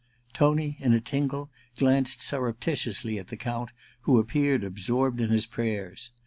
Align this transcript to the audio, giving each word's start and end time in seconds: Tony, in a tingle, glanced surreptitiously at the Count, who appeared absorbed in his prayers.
Tony, 0.33 0.77
in 0.79 0.93
a 0.93 0.99
tingle, 0.99 1.51
glanced 1.77 2.23
surreptitiously 2.23 3.19
at 3.19 3.27
the 3.27 3.37
Count, 3.37 3.69
who 3.99 4.17
appeared 4.17 4.63
absorbed 4.63 5.21
in 5.21 5.29
his 5.29 5.45
prayers. 5.45 6.09